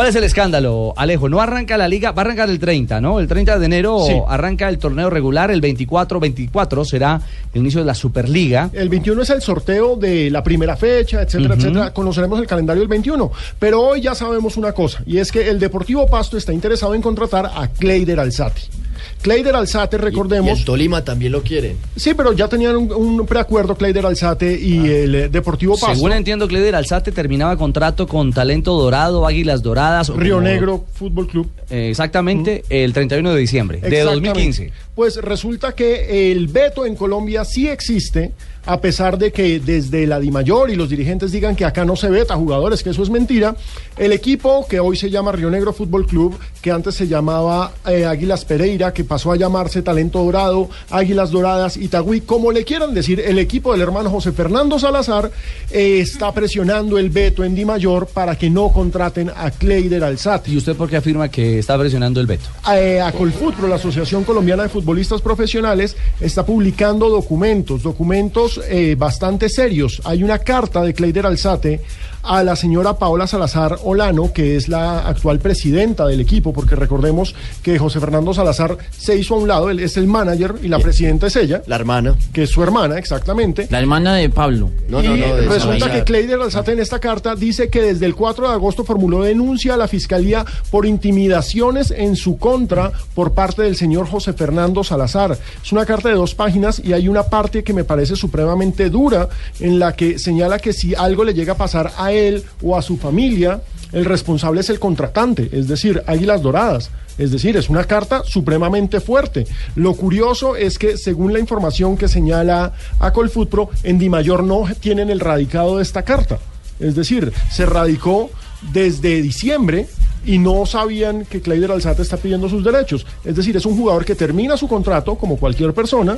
[0.00, 1.28] ¿Cuál es el escándalo, Alejo?
[1.28, 3.20] No arranca la liga, va a arrancar el 30, ¿no?
[3.20, 4.14] El 30 de enero Sí.
[4.26, 7.20] arranca el torneo regular, el 24-24 será
[7.52, 8.70] el inicio de la Superliga.
[8.72, 11.92] El 21 es el sorteo de la primera fecha, etcétera, etcétera.
[11.92, 13.30] Conoceremos el calendario del 21.
[13.58, 17.02] Pero hoy ya sabemos una cosa, y es que el Deportivo Pasto está interesado en
[17.02, 18.79] contratar a Kleider Alzate.
[19.22, 20.56] Kleider Alzate, recordemos.
[20.56, 21.76] Y el Tolima también lo quiere.
[21.96, 25.94] Sí, pero ya tenían un, un preacuerdo Kleider Alzate y el eh, Deportivo Pasto.
[25.94, 30.08] Según entiendo, Cleider Alzate terminaba contrato con Talento Dorado, Águilas Doradas.
[30.08, 31.50] Río como- Negro Fútbol Club.
[31.68, 34.28] Eh, exactamente, el 31 de diciembre de Exactamente.
[34.28, 34.72] 2015.
[34.94, 38.32] Pues resulta que el veto en Colombia sí existe,
[38.70, 42.08] a pesar de que desde la DIMAYOR y los dirigentes digan que acá no se
[42.08, 43.56] veta jugadores, que eso es mentira.
[43.98, 48.04] El equipo que hoy se llama Río Negro Fútbol Club, que antes se llamaba eh,
[48.04, 53.18] Águilas Pereira, que pasó a llamarse Talento Dorado, Águilas Doradas, Itagüí, como le quieran decir,
[53.18, 55.32] el equipo del hermano José Fernando Salazar
[55.72, 60.48] eh, está presionando el veto en DIMAYOR para que no contraten a Kleider Alzate.
[60.48, 62.44] ¿Y usted por qué afirma que está presionando el veto?
[62.72, 69.48] Eh, a Colfutro, la Asociación Colombiana de Futbolistas Profesionales, está publicando documentos, documentos eh, bastante
[69.48, 70.00] serios.
[70.04, 71.80] Hay una carta de Kleider Alzate
[72.22, 77.34] a la señora Paola Salazar Olano, que es la actual presidenta del equipo, porque recordemos
[77.62, 80.78] que José Fernando Salazar se hizo a un lado, él es el manager y la
[80.80, 82.16] presidenta es ella, La hermana.
[82.34, 83.68] que es su hermana, exactamente.
[83.70, 84.70] La hermana de Pablo.
[84.90, 85.34] No, no, Y no.
[85.34, 88.84] de resulta que Kleider Alzate en esta carta dice que desde el 4 de agosto
[88.84, 94.34] formuló denuncia a la fiscalía por intimidaciones en su contra por parte del señor José
[94.34, 95.38] Fernando Salazar.
[95.64, 99.28] Es una carta de dos páginas y hay una parte que me parece supremamente dura
[99.60, 102.82] en la que señala que si algo le llega a pasar a él o a
[102.82, 103.60] su familia,
[103.92, 106.90] el responsable es el contratante, es decir, Águilas Doradas.
[107.18, 109.46] Es decir, es una carta supremamente fuerte.
[109.74, 115.10] Lo curioso es que, según la información que señala a Colfutro, en Dimayor no tienen
[115.10, 116.38] el radicado de esta carta.
[116.78, 118.30] Es decir, se radicó
[118.72, 119.86] desde diciembre
[120.24, 123.04] y no sabían que Kleider Alzate está pidiendo sus derechos.
[123.22, 126.16] Es decir, es un jugador que termina su contrato, como cualquier persona,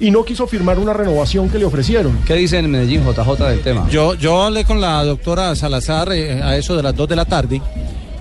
[0.00, 2.18] y no quiso firmar una renovación que le ofrecieron.
[2.24, 3.88] ¿Qué dice en Medellín JJ del tema?
[3.90, 7.24] Yo, yo hablé con la doctora Salazar eh, a eso de las 2 de la
[7.24, 7.60] tarde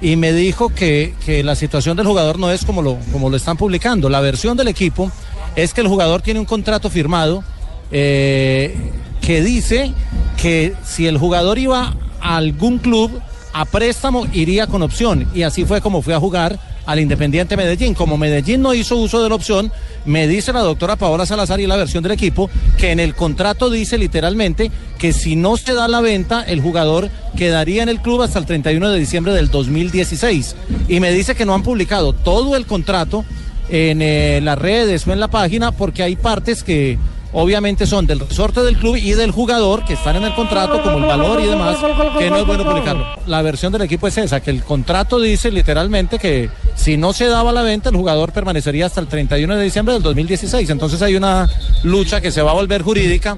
[0.01, 3.37] y me dijo que, que la situación del jugador no es como lo, como lo
[3.37, 4.09] están publicando.
[4.09, 5.11] La versión del equipo
[5.55, 7.43] es que el jugador tiene un contrato firmado
[7.91, 8.75] eh,
[9.21, 9.93] que dice
[10.41, 13.11] que si el jugador iba a algún club
[13.53, 17.93] a préstamo iría con opción y así fue como fue a jugar al Independiente Medellín.
[17.93, 19.71] Como Medellín no hizo uso de la opción,
[20.05, 23.69] me dice la doctora Paola Salazar y la versión del equipo que en el contrato
[23.69, 28.23] dice literalmente que si no se da la venta, el jugador quedaría en el club
[28.23, 30.55] hasta el 31 de diciembre del 2016.
[30.87, 33.25] Y me dice que no han publicado todo el contrato
[33.69, 36.97] en eh, las redes o en la página porque hay partes que
[37.33, 40.97] obviamente son del resorte del club y del jugador que están en el contrato como
[40.97, 41.77] el valor y demás
[42.17, 43.05] que no es bueno publicarlo.
[43.25, 47.25] La versión del equipo es esa, que el contrato dice literalmente que si no se
[47.25, 50.69] daba la venta el jugador permanecería hasta el 31 de diciembre del 2016.
[50.69, 51.49] Entonces hay una
[51.83, 53.37] lucha que se va a volver jurídica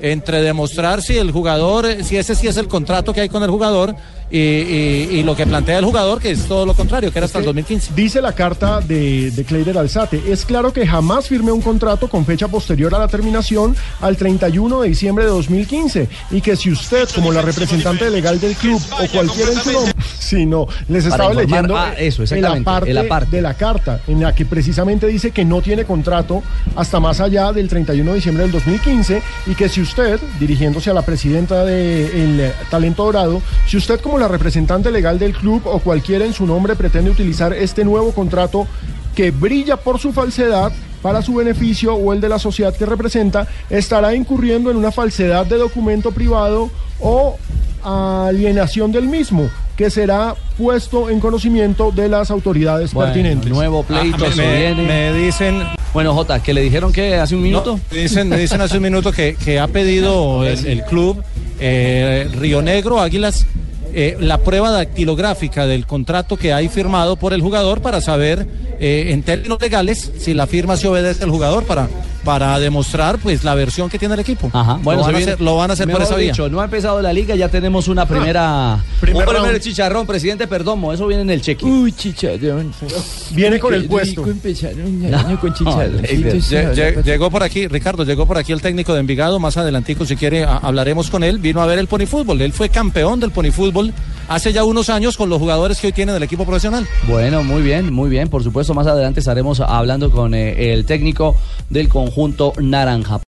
[0.00, 3.50] entre demostrar si el jugador, si ese sí es el contrato que hay con el
[3.50, 3.96] jugador
[4.30, 7.26] y, y- y lo que plantea el jugador, que es todo lo contrario, que era
[7.26, 7.94] hasta el 2015.
[7.96, 12.24] Dice la carta de, de Kleider Alzate, es claro que jamás firmé un contrato con
[12.24, 17.08] fecha posterior a la terminación al 31 de diciembre de 2015 y que si usted,
[17.14, 19.94] como la representante legal del club o cualquiera en su nombre,
[20.28, 23.36] si no, les estaba leyendo ah, eso, en la parte en la parte.
[23.36, 26.42] de la carta en la que precisamente dice que no tiene contrato
[26.76, 30.94] hasta más allá del 31 de diciembre del 2015 y que si usted, dirigiéndose a
[30.94, 36.26] la presidenta del Talento Dorado, si usted como la representante legal del club o cualquiera
[36.26, 38.66] en su nombre pretende utilizar este nuevo contrato
[39.14, 40.72] que brilla por su falsedad
[41.02, 45.46] para su beneficio o el de la sociedad que representa, estará incurriendo en una falsedad
[45.46, 47.38] de documento privado o
[47.84, 53.48] alienación del mismo, que será puesto en conocimiento de las autoridades Bueno, pertinentes.
[53.48, 54.82] nuevo pleito Ah, se me, viene.
[54.82, 55.62] me dicen,
[55.94, 57.78] Bueno, Jota, que le dijeron que hace un minuto.
[57.92, 61.22] me dicen, me dicen hace un minuto que, que ha pedido el, el club
[61.60, 63.46] eh, Río Negro Águilas
[63.94, 68.46] eh, la prueba dactilográfica del contrato que hay firmado por el jugador para saber
[68.80, 71.88] eh, en términos legales si la firma se obedece al jugador para,
[72.24, 74.50] para demostrar pues la versión que tiene el equipo.
[74.52, 76.32] Ajá, bueno, lo, van viene- hacer, lo van a hacer por esa vía.
[76.32, 78.78] dicho, no ha empezado la liga, ya tenemos una primera.
[79.00, 81.64] primer un primer chicharrón, presidente Perdomo, eso viene en el cheque.
[81.64, 82.72] Uy, chicharrón.
[83.30, 84.22] Viene con el puesto.
[84.22, 87.02] con chicharrón.
[87.04, 90.44] Llegó por aquí, Ricardo, llegó por aquí el técnico de Envigado, más adelantico si quiere
[90.44, 93.92] a- hablaremos con él, vino a ver el ponifútbol, él fue campeón del ponifútbol
[94.28, 96.86] hace ya unos años con los jugadores que hoy tiene del equipo profesional.
[97.08, 98.28] Bueno, muy bien, muy bien.
[98.28, 101.36] Por supuesto, más adelante estaremos hablando con eh, el técnico
[101.70, 103.20] del conjunto naranja.